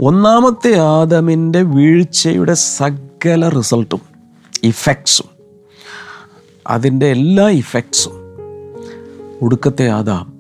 [0.09, 4.01] ഒന്നാമത്തെ ആദമിന്റെ വീഴ്ചയുടെ സകല റിസൾട്ടും
[4.63, 5.27] ഇഫക്ട്സും
[6.67, 8.13] അതിന്റെ എല്ലാ ഇഫക്ട്സും
[9.43, 10.33] ഒടുക്കത്തെ ആദാം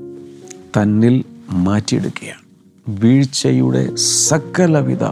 [0.76, 2.42] തന്നിൽ മാറ്റിയെടുക്കുകയാണ്.
[2.88, 5.04] വീഴ്ചയുടെ സകലവിധ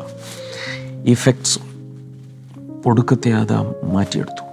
[1.06, 1.62] ഇഫക്ട്സും
[2.86, 4.44] ഒടുക്കത്തെ ആദാം മാറ്റിയെടുത്തു.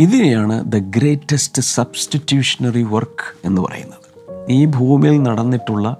[0.00, 4.04] ഇതിനെയാണ് ദ ഗ്രേറ്റസ്റ്റ് സബ്സ്റ്റിറ്റ്യൂഷണറി വർക്ക് എന്ന് പറയുന്നത്.
[4.50, 5.96] ഈ ഭൂമിയിൽ നടന്നിട്ടുള്ള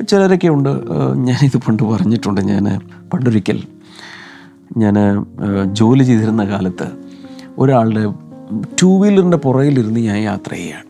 [0.00, 0.68] ഇപ്പം ചിലരൊക്കെ ഉണ്ട്.
[1.16, 2.40] ഞാനിത് പണ്ട് പറഞ്ഞിട്ടുണ്ട്.
[2.40, 2.64] ഞാൻ
[3.12, 3.58] പണ്ടൊരിക്കൽ
[4.76, 4.94] ഞാൻ
[5.72, 6.86] ജോലി ചെയ്തിരുന്ന കാലത്ത്
[7.58, 8.04] ഒരാളുടെ
[8.82, 10.86] ടൂ വീലറിന്റെ പുറകിലിരുന്ന് ഞാൻ യാത്ര ചെയ്യുകയാണ്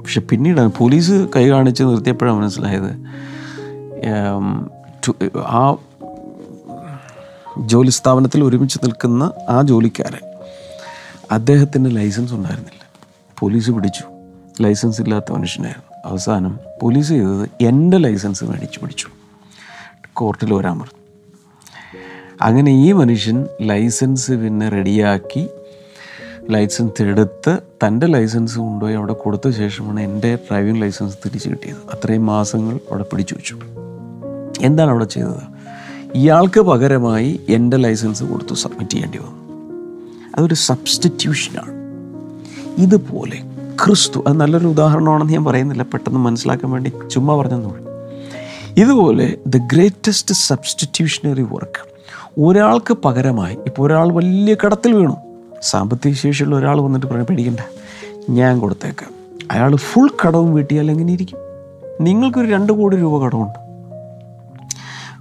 [0.00, 2.90] പക്ഷെ പിന്നീട് പോലീസ് കൈ കാണിച്ച് നിർത്തിയപ്പോഴാണ് മനസ്സിലായത്.
[5.38, 5.76] ആ
[7.66, 10.26] ജോലി സ്ഥാപനത്തിൽ ഒരുമിച്ച് നിൽക്കുന്ന ആ ജോലിക്കാരൻ
[11.32, 12.82] അദ്ദേഹത്തിന്റെ ലൈസൻസ് ഉണ്ടായിരുന്നില്ല.
[13.38, 14.04] പോലീസ് പിടിച്ചു.
[14.62, 15.89] ലൈസൻസ് ഇല്ലാത്ത മനുഷ്യനായിരുന്നു.
[16.04, 19.06] അവസാനം പോലീസ് ചെയ്തത് എന്റെ ലൈസൻസ് മേടിച്ച് പിടിച്ചു.
[20.14, 21.00] കോർട്ടിൽ വരാൻ പറഞ്ഞു.
[22.42, 25.48] അങ്ങനെ ഈ മനുഷ്യൻ ലൈസൻസ് പിന്നെ റെഡിയാക്കി
[26.50, 31.76] ലൈസൻസ് എടുത്ത് തന്റെ ലൈസൻസ് കൊണ്ടുപോയി അവിടെ കൊടുത്ത ശേഷമാണ് എന്റെ ഡ്രൈവിംഗ് ലൈസൻസ് തിരിച്ചു കിട്ടിയത്.
[31.76, 33.58] അത്രയും മാസങ്ങൾ അവിടെ പിടിച്ചു വെച്ചു.
[34.60, 35.60] എന്താണ് അവിടെ ചെയ്തത്?
[36.14, 39.40] ഇയാൾക്ക് പകരമായി എന്റെ ലൈസൻസ് കൊടുത്തു സബ്മിറ്റ് ചെയ്യേണ്ടി വന്നു.
[40.36, 41.80] അതൊരു സബ്സ്റ്റിറ്റ്യൂഷനാണ്
[42.80, 47.90] ഇതുപോലെ ക്രിസ്തു അത് നല്ലൊരു ഉദാഹരണമാണെന്ന് ഞാൻ പറയുന്നില്ല പെട്ടെന്ന് മനസ്സിലാക്കാൻ വേണ്ടി ചുമ്മാ പറഞ്ഞെന്നുള്ളൂ
[48.76, 51.90] ഇതുപോലെ ദ ഗ്രേറ്റസ്റ്റ് സബ്സ്റ്റിറ്റ്യൂഷണറി വർക്ക്
[52.38, 55.16] ഒരാൾക്ക് പകരമായി ഇപ്പോൾ ഒരാൾ വലിയ കടത്തിൽ വീണു
[55.62, 57.60] സാമ്പത്തിക ശേഷിയുള്ള ഒരാൾ വന്നിട്ട് പറഞ്ഞു പേടിക്കണ്ട
[58.30, 59.10] ഞാൻ കൊടുത്തേക്കാം.
[59.50, 61.38] അയാൾ ഫുൾ കടവും വീട്ടിയാൽ എങ്ങനെ ഇരിക്കും?
[62.00, 63.58] നിങ്ങൾക്കൊരു രണ്ട് കോടി രൂപ കടമുണ്ട്.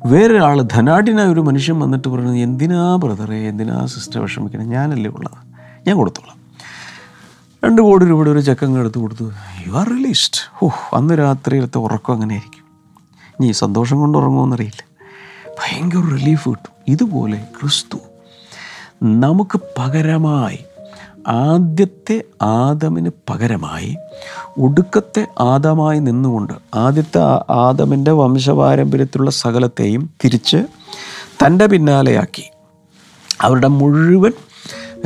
[0.06, 4.65] വേറൊരാൾ ധനാഢ്യനായ ഒരു മനുഷ്യൻ വന്നിട്ട് പറയുന്നത് എന്തിനാ ബ്രദറെ എന്തിനാ സിസ്റ്റർ വിഷമിക്കണേ?
[4.65, 5.38] ഞാനല്ലേ ഉള്ളത്.
[5.88, 6.38] ഞാൻ കൊടുത്തോളാം.
[7.65, 9.32] രണ്ട് കോടി രൂപയുടെ ഒരു ചെക്കങ്ങ് എടുത്ത് കൊടുത്തു.
[9.67, 12.65] യു ആർ റിലീസ്ഡ് ഓ അന്ന് രാത്രിയിലത്തെ ഉറക്കം അങ്ങനെ ആയിരിക്കും.
[13.45, 14.84] ഈ സന്തോഷം കൊണ്ട് ഉറങ്ങുമെന്നറിയില്ല
[15.48, 16.72] ഭയങ്കര റിലീഫ് കിട്ടും.
[16.88, 17.98] ഇതുപോലെ ക്രിസ്തു
[19.04, 20.60] നമുക്ക് പകരമായി
[21.28, 23.98] ആദ്യത്തെ ആദമിന് പകരമായി
[24.58, 27.19] ഒടുക്കത്തെ ആദമായി നിന്നുകൊണ്ട് ആദ്യത്തെ
[27.52, 30.65] ആദമിന്റെ വംശപാരമ്പര്യത്തിലുള്ള സകലത്തെയും തിരിച്ച്
[31.45, 32.45] തന്റെ പിന്നാലെയാക്കി
[33.41, 34.32] അവരുടെ മുഴുവൻ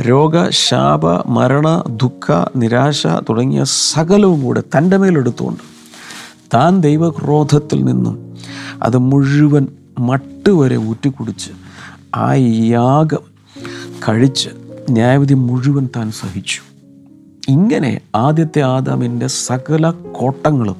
[0.00, 5.60] രോഗ ശാപ മരണ ദുഃഖ നിരാശ തുടങ്ങിയ സകലവും കൂടെ തന്റെ മേലെടുത്തുകൊണ്ട്
[6.54, 8.36] താൻ ദൈവക്രോധത്തിൽ നിന്നും
[8.82, 9.66] അത് മുഴുവൻ
[9.98, 11.50] മട്ടുവരെ ഊറ്റിക്കുടിച്ച്
[12.14, 13.18] ആ യാഗം
[14.08, 14.48] കഴിച്ച്
[14.90, 16.60] ന്യായവിധി മുഴുവൻ താൻ സഹിച്ചു.
[17.48, 20.76] ഇങ്ങനെ ആദ്യത്തെ ആദാമിന്റെ സകല കോട്ടങ്ങളും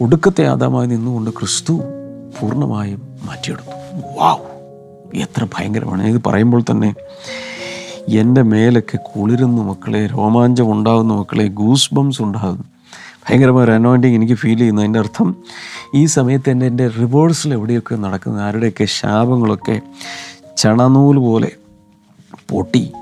[0.00, 1.72] ഒടുക്കത്തെ ആദാമായി നിന്നുകൊണ്ട് ക്രിസ്തു
[2.40, 3.70] പൂർണമായും മാറ്റിയെടുത്തു.
[4.20, 4.56] വാവ്
[5.16, 6.02] എത്ര ഭയങ്കരമാണ്.
[6.02, 6.94] ഇത് പറയുമ്പോൾ തന്നെ
[8.08, 12.64] എന്റെ മേലൊക്കെ കുളിരുന്നു മക്കളെ രോമാഞ്ചം ഉണ്ടാകുന്നു മക്കളെ ഗൂസ് ബംസ് ഉണ്ടാകുന്നു
[13.28, 14.82] ഭയങ്കരമായ ഒരു അനോയിന്റിങ് എനിക്ക് ഫീൽ ചെയ്യുന്നു.
[14.82, 15.36] അതിന്റെ അർത്ഥം
[15.94, 18.40] ഈ സമയത്ത് എന്റെ എന്റെ റിവേഴ്സിൽ എവിടെയൊക്കെ നടക്കുന്ന?
[18.40, 19.80] ആരുടെയൊക്കെ ശാപങ്ങളൊക്കെ
[20.56, 21.52] ചണനൂൽ പോലെ
[22.50, 22.92] പൊട്ടി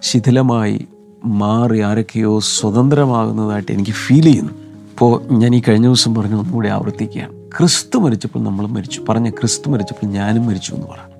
[0.00, 0.86] ശിഥിലമായി
[1.24, 4.52] മാറി ആരൊക്കെയോ സ്വതന്ത്രമാകുന്നതായിട്ട് എനിക്ക് ഫീൽ ചെയ്യുന്നു.
[4.52, 7.32] ഇപ്പോൾ ഞാൻ ഈ കഴിഞ്ഞ ദിവസം പറഞ്ഞു ഒന്നുകൂടി ആവർത്തിക്കുകയാണ്.
[7.58, 9.04] ക്രിസ്തു മരിച്ചപ്പോൾ നമ്മൾ മരിച്ചു.
[9.08, 11.16] പറഞ്ഞ ക്രിസ്തു മരിച്ചപ്പോൾ ഞാനും മരിച്ചു എന്ന് പറഞ്ഞു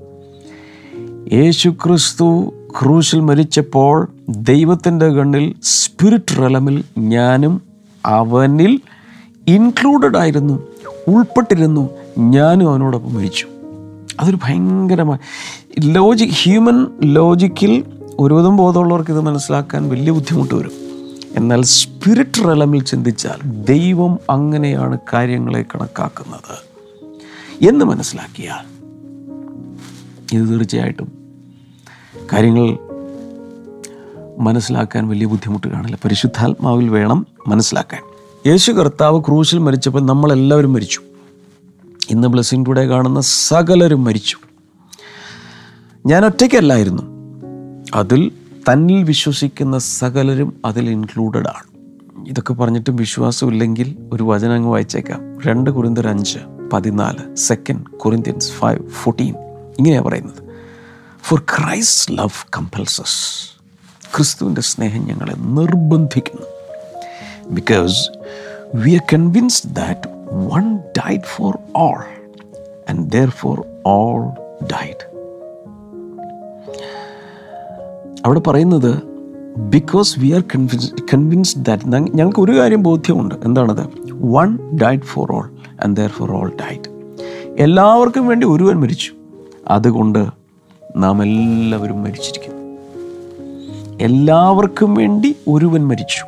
[1.32, 7.62] യേശു ക്രിസ്തു ക്രൂശിൽ മരിച്ചപ്പോൾ ദൈവത്തിന്റെ കണ്ണിൽ സ്പിരിറ്റ് റലമിൽ ഞാനും
[8.06, 8.80] അവനിൽ
[9.48, 10.66] ഇൻക്ലൂഡഡ് ആയിരുന്നു
[11.08, 13.46] ഉൾപ്പെട്ടിരുന്നു ഞാനും അവനോടൊപ്പം മരിച്ചു.
[14.20, 15.18] അതൊരു ഭയങ്കരമായ
[15.80, 17.84] ലോജിക് ഹ്യൂമൻ ലോജിക്കിൽ
[18.18, 20.72] ഒരുവിധം ബോധമുള്ളവർക്ക് ഇത് മനസ്സിലാക്കാൻ വലിയ ബുദ്ധിമുട്ട് വരും.
[21.36, 26.56] എന്നാൽ സ്പിരിറ്റ് റലമിൽ ചിന്തിച്ചാൽ ദൈവം അങ്ങനെയാണ് കാര്യങ്ങളെ കണക്കാക്കുന്നത്
[27.68, 28.76] എന്ന് മനസ്സിലാക്കിയാൽ
[30.32, 31.25] ഇത് തീർച്ചയായിട്ടും
[32.32, 32.78] കാര്യങ്ങൾ
[34.38, 35.98] മനസ്സിലാക്കാൻ വലിയ ബുദ്ധിമുട്ട് കാണില്ല.
[36.04, 38.02] പരിശുദ്ധാത്മാവിൽ വേണം മനസ്സിലാക്കാൻ.
[38.46, 41.00] യേശു കർത്താവ് ക്രൂശിൽ മരിച്ചപ്പോൾ നമ്മളെല്ലാവരും മരിച്ചു.
[42.10, 44.36] ഇന്ന് ബ്ലെസ്സിംഗ് ടുഡേ കാണുന്ന സകലരും മരിച്ചു.
[46.06, 47.02] ഞാൻ ഒറ്റയ്ക്കല്ലായിരുന്നു.
[47.94, 48.32] അതിൽ
[48.72, 51.76] തന്നിൽ വിശ്വസിക്കുന്ന സകലരും അതിൽ ഇൻക്ലൂഡഡ് ആണ്.
[52.28, 55.40] ഇതൊക്കെ പറഞ്ഞിട്ടും വിശ്വാസമില്ലെങ്കിൽ ഒരു വചനം അങ്ങ് വായിച്ചേക്കാം.
[55.46, 56.38] രണ്ട് കുറിന്തർ അഞ്ച്
[56.72, 57.36] പതിനാല്.
[57.36, 59.34] സെക്കൻഡ് കുറിന്ത്യൻസ് ഫൈവ് ഫോർട്ടീൻ
[59.78, 60.45] ഇങ്ങനെയാണ് പറയുന്നത്.
[61.28, 63.20] ഫോർ ക്രൈസ്റ്റ് ലവ് കമ്പൽസസ്
[64.16, 66.46] ക്രിസ്തുവിന്റെ സ്നേഹം ഞങ്ങളെ നിർബന്ധിക്കുന്നു.
[67.50, 67.96] Because
[68.74, 71.98] we are convinced that one died for all
[72.90, 74.22] and therefore all
[74.64, 75.02] died
[78.24, 79.02] അവിടെ പറയുന്നത്
[79.56, 81.84] because we are convince convinced that
[82.16, 83.34] ഞങ്ങൾക്ക് ഒരു കാര്യം ബോധ്യമുണ്ട്.
[83.44, 83.84] എന്താണത്?
[84.10, 85.50] One died for all
[85.84, 86.88] and therefore all died
[87.62, 89.12] എല്ലാവർക്കും വേണ്ടി ഒരുവൻ മരിച്ചു.
[89.68, 90.45] അതുകൊണ്ട്
[90.96, 92.56] നാം എല്ലാവരും മരിച്ചിരിക്കുന്നു
[94.00, 96.24] എല്ലാവർക്കും വേണ്ടി ഒരുവൻ മരിച്ചു.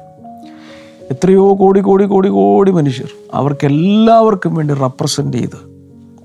[1.10, 5.58] എത്രയോ കോടി കോടി കോടി കോടി മനുഷ്യർ അവർക്കെല്ലാവർക്കും വേണ്ടി റെപ്രസെന്റ് ചെയ്ത്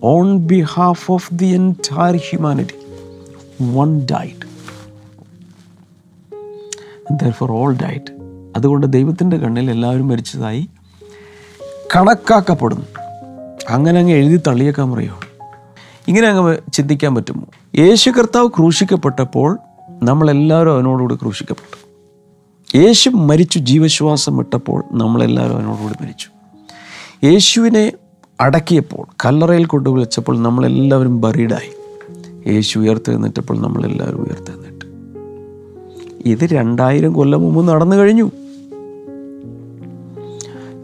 [0.03, 2.77] on behalf of the entire humanity
[3.75, 4.51] one died
[7.31, 8.13] for all died
[8.55, 10.69] അതുകൊണ്ട് ദൈവത്തിന്റെ കണ്ണിൽ എല്ലാവരും മരിച്ചതായി
[11.95, 12.85] കണക്കാക്കപ്പെടുന്നു.
[13.69, 15.19] അങ്ങനെ അങ്ങ് എഴുതി തള്ളിയേക്കാൻ പറയുമോ
[16.07, 17.43] ഇങ്ങനെ അങ്ങ് ചിന്തിക്കാൻ പറ്റുമോ?
[17.77, 19.59] യേശു കർത്താവ് ക്രൂശിക്കപ്പെട്ടപ്പോൾ
[20.03, 21.87] നമ്മളെല്ലാവരും അവനോടുകൂടി ക്രൂശിക്കപ്പെട്ടു.
[22.77, 26.27] യേശു മരിച്ചു ജീവശ്വാസം വിട്ടപ്പോൾ നമ്മളെല്ലാവരും അവനോടുകൂടി മരിച്ചു.
[27.25, 27.93] യേശുവിനെ
[28.41, 31.71] അടക്കിയപ്പോൾ കല്ലറയിൽ കൊണ്ടുവിളിച്ചപ്പോൾ നമ്മളെല്ലാവരും ബറീഡായി.
[32.53, 34.85] യേശു ഉയർത്തെഴുന്നേറ്റപ്പോൾ നമ്മളെല്ലാവരും ഉയർത്തെഴുന്നേറ്റു.
[36.25, 38.31] ഇത് രണ്ടായിരം കൊല്ലം മുമ്പ് നടന്നു കഴിഞ്ഞു.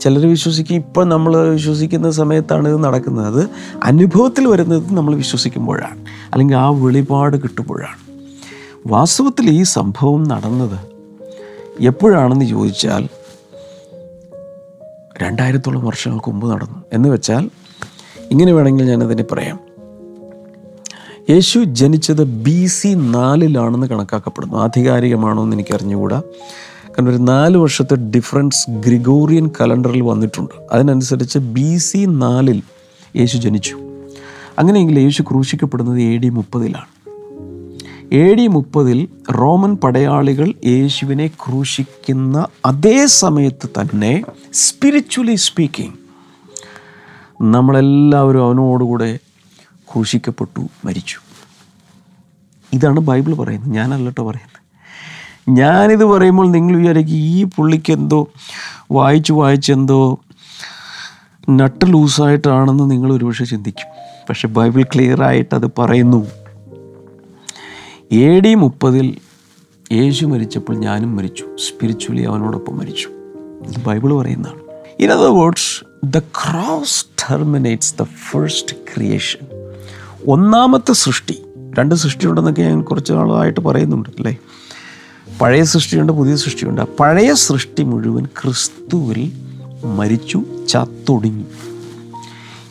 [0.09, 3.41] ചിലർ വിശ്വസിക്കും ഇപ്പം നമ്മൾ വിശ്വസിക്കുന്ന സമയത്താണ് ഇത് നടക്കുന്നത്.
[3.41, 3.49] അത്
[3.83, 6.05] അനുഭവത്തിൽ വരുന്നത് നമ്മൾ വിശ്വസിക്കുമ്പോഴാണ്.
[6.31, 8.17] അല്ലെങ്കിൽ ആ വെളിപാട് കിട്ടുമ്പോഴാണ്.
[8.87, 10.79] വാസ്തവത്തിൽ ഈ സംഭവം നടന്നത്
[11.81, 13.09] എപ്പോഴാണെന്ന് ചോദിച്ചാൽ
[15.21, 16.83] രണ്ടായിരത്തോളം വർഷങ്ങൾക്ക് മുമ്പ് നടന്നു.
[16.93, 17.49] എന്ന് വെച്ചാൽ
[18.31, 19.59] ഇങ്ങനെ വേണമെങ്കിൽ ഞാനതിനെ പറയാം.
[21.29, 24.57] യേശു ജനിച്ചത് ബി സി നാലിലാണെന്ന് കണക്കാക്കപ്പെടുന്നു.
[24.57, 26.21] ആധികാരികമാണോ എന്ന് എനിക്ക് അറിഞ്ഞുകൂടാ
[26.99, 30.67] കാരണം ഒരു നാല് വർഷത്തെ ഡിഫറൻസ് ഗ്രിഗോറിയൻ കലണ്ടറിൽ വന്നിട്ടുണ്ട്.
[30.71, 32.61] അതിനനുസരിച്ച് ബി സി നാലിൽ
[33.15, 33.77] യേശു ജനിച്ചു.
[34.59, 36.85] അങ്ങനെയെങ്കിൽ യേശു ക്രൂശിക്കപ്പെടുന്നത് എ ഡി മുപ്പതിലാണ്.
[38.13, 45.93] എ ഡി മുപ്പതിൽ റോമൻ പടയാളികൾ യേശുവിനെ ക്രൂശിക്കുന്ന അതേ സമയത്ത് തന്നെ സ്പിരിച്വലി സ്പീക്കിംഗ്
[47.41, 49.19] നമ്മളെല്ലാവരും അവനോടുകൂടെ
[49.93, 51.17] ക്രൂശിക്കപ്പെട്ടു മരിച്ചു.
[52.73, 53.71] ഇതാണ് ബൈബിൾ പറയുന്നത്.
[53.71, 54.58] ഞാനല്ലട്ടോ പറയുന്നത്.
[55.49, 58.27] ഞാനിത് പറയുമ്പോൾ നിങ്ങൾ വിചാരിക്കും ഈ പുള്ളിക്ക് എന്തോ
[58.91, 60.19] വായിച്ച് വായിച്ചെന്തോ
[61.49, 63.87] നട്ട് ലൂസായിട്ടാണെന്ന് നിങ്ങൾ ഒരുപക്ഷെ ചിന്തിക്കും.
[64.29, 66.27] പക്ഷെ ബൈബിൾ ക്ലിയർ ആയിട്ട് അത് പറയുന്നു.
[68.11, 69.15] എ ഡി മുപ്പതിൽ
[69.91, 71.45] യേശു മരിച്ചപ്പോൾ ഞാനും മരിച്ചു.
[71.67, 73.09] സ്പിരിച്വലി അവനോടൊപ്പം മരിച്ചു.
[73.67, 74.59] ഇത് ബൈബിൾ പറയുന്നതാണ്.
[74.99, 79.47] In other words the cross terminates the first creation
[80.27, 81.41] ഒന്നാമത്തെ സൃഷ്ടി.
[81.79, 84.37] രണ്ട് സൃഷ്ടിയുണ്ടെന്നൊക്കെ ഞാൻ കുറച്ച് നാളായിട്ട് പറയുന്നുണ്ട് അല്ലേ
[85.41, 86.81] പഴയ സൃഷ്ടിയുണ്ട് പുതിയ സൃഷ്ടിയുണ്ട്.
[86.81, 89.31] പഴയ സൃഷ്ടി മുഴുവൻ ക്രിസ്തുവിൽ
[89.85, 91.45] മരിച്ചു ചത്തൊടുങ്ങി.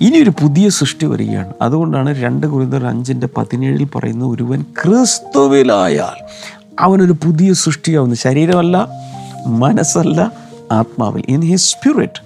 [0.00, 1.52] ഇനി ഒരു പുതിയ സൃഷ്ടി വരികയാണ്.
[1.62, 6.24] അതുകൊണ്ടാണ് രണ്ട് കുറിന്തർ അഞ്ചിന്റെ പതിനേഴിൽ പറയുന്ന ഒരുവൻ ക്രിസ്തുവിലായാൽ
[6.80, 8.14] അവനൊരു പുതിയ സൃഷ്ടിയാവുന്നു.
[8.14, 8.88] ശരീരമല്ല
[9.46, 10.32] മനസ്സല്ല
[10.72, 11.22] ആത്മാവിൽ.
[11.28, 12.22] In his spirit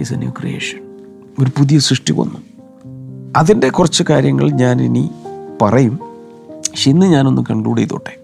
[0.00, 0.78] is a new creation
[1.38, 2.38] ഒരു പുതിയ സൃഷ്ടി വന്നു.
[3.36, 5.10] അതിന്റെ കുറച്ച് കാര്യങ്ങൾ ഞാൻ ഇനി
[5.62, 5.98] പറയും.
[6.70, 8.21] പക്ഷെ ഇന്ന് ഞാനൊന്ന് കൺക്ലൂഡ് ചെയ്തോട്ടെ.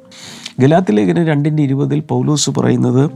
[0.61, 3.11] ഗലാത്തിലേഖനം രണ്ടിന്റെ ഇരുപതിൽ പൗലോസ് പറയുന്നത്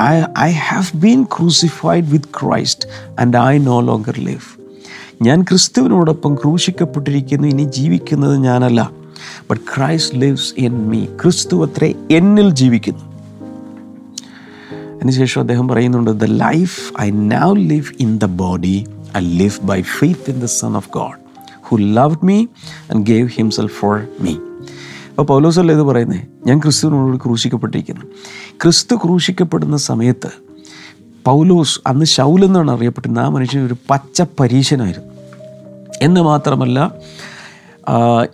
[0.00, 2.88] I I have been crucified with Christ
[3.20, 4.58] and I no longer live
[5.22, 8.90] ഞാൻ ക്രിസ്തുവിനോടൊപ്പം ക്രൂശിക്കപ്പെട്ടിരിക്കുന്നു ഇനി ജീവിക്കുന്നത് ഞാനല്ല.
[9.50, 13.00] But Christ lives in me ക്രിസ്തു അത്രേ എന്നിൽ ജീവിക്കുന്നു.
[14.96, 20.30] അതിനുശേഷം അദ്ദേഹം പറയുന്നുണ്ട് the life I now live in the body I live by faith
[20.30, 21.18] in the Son of God
[21.62, 22.46] who love me
[22.94, 24.36] and gave himself for me
[25.18, 28.04] അപ്പോൾ പൗലോസല്ല ഇത് പറയുന്നത് ഞാൻ ക്രിസ്തുവിനോട് ക്രൂശിക്കപ്പെട്ടിരിക്കുന്നു.
[28.62, 30.30] ക്രിസ്തു ക്രൂശിക്കപ്പെടുന്ന സമയത്ത്
[31.24, 33.24] പൗലോസ് അന്ന് ശൗൽ എന്നാണ് അറിയപ്പെട്ടിരുന്നത്.
[33.24, 35.14] ആ മനുഷ്യൻ ഒരു പച്ച പരീശനായിരുന്നു.
[36.02, 36.92] എന്ന് മാത്രമല്ല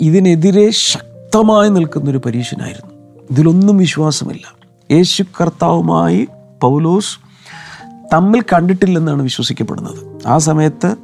[0.00, 2.92] ഇതിനെതിരെ ശക്തമായി നിൽക്കുന്നൊരു പരീശനായിരുന്നു.
[3.30, 4.56] ഇതിലൊന്നും വിശ്വാസമില്ല.
[4.90, 6.28] യേശു കർത്താവുമായി
[6.62, 7.18] പൗലോസ്
[8.12, 10.26] തമ്മിൽ കണ്ടിട്ടില്ലെന്നാണ് വിശ്വസിക്കപ്പെടുന്നത്.
[10.26, 10.96] ആ സമയത്ത്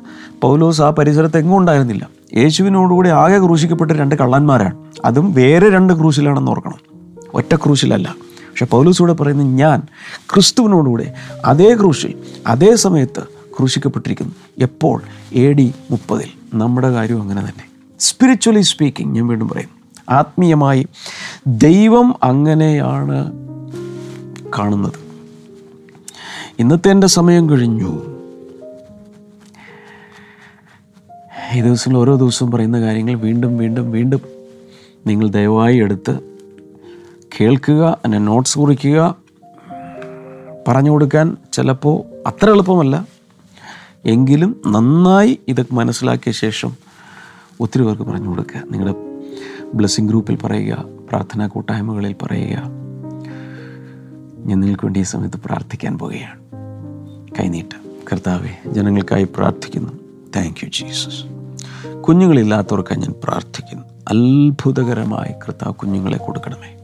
[0.42, 2.08] പൗലോസ് ആ പരിസരത്ത് എങ്ങും ഉണ്ടായിരുന്നില്ല.
[2.36, 4.76] യേശുവിനോടുകൂടി ആകെ ക്രൂശിക്കപ്പെട്ട രണ്ട് കള്ളന്മാരാണ്.
[5.04, 6.78] അതും വേറെ രണ്ട് ക്രൂശിലാണെന്ന് ഓർക്കണം.
[7.34, 8.14] ഒറ്റ ക്രൂശിലല്ല.
[8.22, 9.82] പക്ഷെ പൗലൂസൂടെ പറയുന്നത് ഞാൻ
[10.34, 11.14] ക്രിസ്തുവിനോടുകൂടെ
[11.44, 12.14] അതേ ക്രൂശിൽ
[12.46, 13.22] അതേ സമയത്ത്
[13.58, 14.32] ക്രൂശിക്കപ്പെട്ടിരിക്കുന്നു.
[14.58, 15.02] എപ്പോൾ?
[15.32, 16.28] എ ഡി മുപ്പതിൽ.
[16.54, 17.64] നമ്മുടെ കാര്യം അങ്ങനെ തന്നെ.
[18.00, 19.68] സ്പിരിച്വലി സ്പീക്കിംഗ് ഞാൻ വീണ്ടും പറയും
[20.10, 20.86] ആത്മീയമായി
[21.46, 23.32] ദൈവം അങ്ങനെയാണ്
[24.58, 24.92] കാണുന്നത്.
[26.58, 28.19] ഇന്നത്തെ എന്റെ സമയം കഴിഞ്ഞു.
[31.54, 34.20] ഈ ദിവസങ്ങളിൽ ഓരോ ദിവസവും പറയുന്ന കാര്യങ്ങൾ വീണ്ടും വീണ്ടും വീണ്ടും
[35.06, 36.20] നിങ്ങൾ ദയവായി എടുത്ത്
[37.40, 39.16] കേൾക്കുക എന്നെ നോട്ട്സ് കുറിക്കുക.
[40.68, 43.06] പറഞ്ഞു കൊടുക്കാൻ ചിലപ്പോൾ അത്ര എളുപ്പമല്ല.
[44.04, 46.76] എങ്കിലും നന്നായി ഇതൊക്കെ മനസ്സിലാക്കിയ ശേഷം
[47.60, 48.62] ഒത്തിരി പേർക്ക് പറഞ്ഞു കൊടുക്കുക.
[48.70, 48.94] നിങ്ങളുടെ
[49.74, 52.58] ബ്ലെസ്സിങ് ഗ്രൂപ്പിൽ പറയുക പ്രാർത്ഥനാ കൂട്ടായ്മകളിൽ പറയുക.
[54.38, 56.40] ഞാൻ നിങ്ങൾക്ക് വേണ്ടി ഈ സമയത്ത് പ്രാർത്ഥിക്കാൻ പോവുകയാണ്.
[57.40, 57.74] കൈനീട്ട.
[58.12, 59.92] കർത്താവെ ജനങ്ങൾക്കായി പ്രാർത്ഥിക്കുന്നു.
[60.36, 61.39] താങ്ക് യു ജീസസ്
[61.88, 63.84] കുഞ്ഞുങ്ങളില്ലാത്തവർക്കായി ഞാൻ പ്രാർത്ഥിക്കുന്നു.
[64.08, 66.76] അത്ഭുതകരമായി കർത്താവ് കുഞ്ഞുങ്ങളെ കൊടുക്കണമേ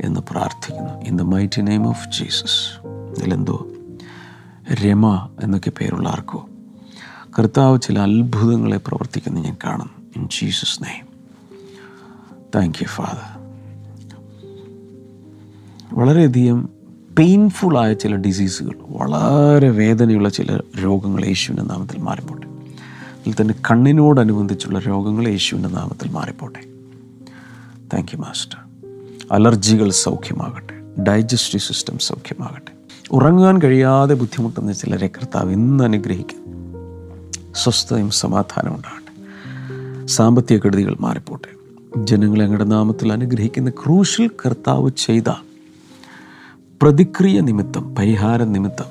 [0.00, 0.92] എന്ന് പ്രാർത്ഥിക്കുന്നു.
[0.92, 3.66] In the mighty name of Jesus ഇതിലെന്തോ
[4.72, 6.48] Rama എന്നൊക്കെ പേരുള്ള ആർക്കോ.
[7.38, 10.10] കർത്താവ് ചില അത്ഭുതങ്ങളെ പ്രവർത്തിക്കുന്നു ഞാൻ കാണുന്നു.
[10.16, 11.06] In Jesus name
[12.54, 13.42] thank you father
[15.92, 16.68] വളരെയധികം
[17.18, 22.51] പെയിൻഫുള്ളായ ചില ഡിസീസുകൾ വളരെ വേദനയുള്ള ചില രോഗങ്ങൾ യേശുവിന്റെ നാമത്തിൽ മാറിപ്പോട്ടെ.
[23.26, 26.60] അതിൽ തന്നെ കണ്ണിനോടനുബന്ധിച്ചുള്ള രോഗങ്ങൾ യേശുവിന്റെ നാമത്തിൽ മാറിപ്പോട്ടെ.
[27.94, 28.58] താങ്ക് യു മാസ്റ്റർ
[29.32, 31.02] അലർജികൾ സൗഖ്യമാകട്ടെ.
[31.02, 32.72] ഡൈജസ്റ്റീവ് സിസ്റ്റം സൗഖ്യമാകട്ടെ.
[33.10, 36.44] ഉറങ്ങാൻ കഴിയാതെ ബുദ്ധിമുട്ടുന്ന ചിലരെ കർത്താവ് ഇന്ന് അനുഗ്രഹിക്കും.
[37.54, 39.12] സ്വസ്ഥതയും സമാധാനം ഉണ്ടാകട്ടെ.
[40.06, 41.52] സാമ്പത്തിക കെടുതികൾ മാറിപ്പോട്ടെ.
[42.04, 45.30] ജനങ്ങളെ അങ്ങയുടെ നാമത്തിൽ അനുഗ്രഹിക്കുന്ന ക്രൂശിൽ കർത്താവ് ചെയ്ത
[46.82, 48.84] പ്രതിക്രിയ നിമിത്തം പരിഹാര നിമിത്തം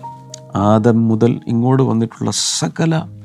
[0.56, 3.20] ആദം മുതൽ ഇങ്ങോട്ട് വന്നിട്ടുള്ള സകല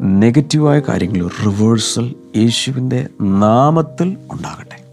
[0.00, 4.84] നെഗറ്റീവായ കാര്യങ്ങൾ റിവേഴ്സൽ യേശുവിന്റെ നാമത്തിൽ ഉണ്ടാകട്ടെ.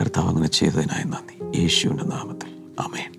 [0.00, 1.60] കർത്താവ് അങ്ങനെ ചെയ്തതിനായി നന്ദി.
[1.60, 2.48] യേശുവിന്റെ നാമത്തിൽ.
[2.80, 3.12] അമേൻ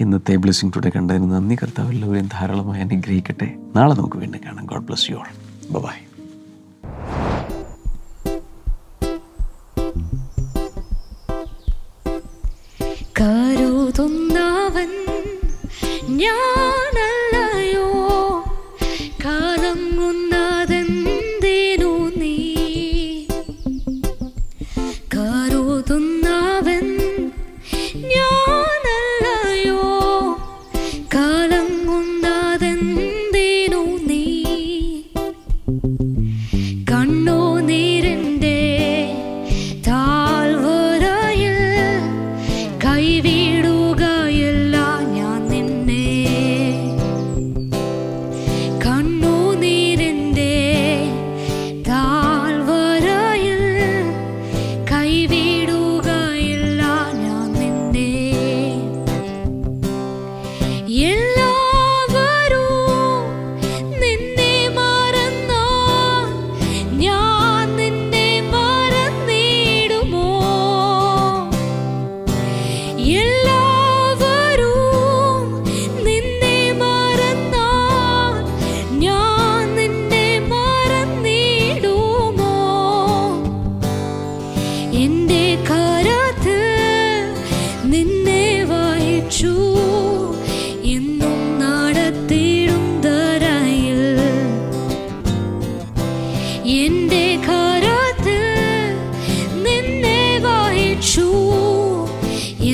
[0.00, 1.54] ഇന്നത്തെ ബ്ലെസ്സിംഗ് ടുഡേ കണ്ടതിന് നന്ദി.
[1.54, 3.56] കർത്താവ് എല്ലാവരെയും ധാരാളമായി അനുഗ്രഹിക്കട്ടെ.
[3.76, 4.66] നാളെ നമുക്ക് വീണ്ടും കാണാം.
[4.66, 5.26] God bless you all
[5.70, 6.11] bye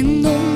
[0.08, 0.47] എന്നും